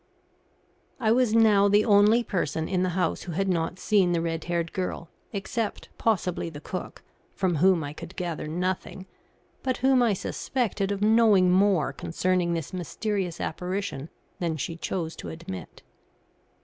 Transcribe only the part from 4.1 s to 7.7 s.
the red haired girl, except possibly the cook, from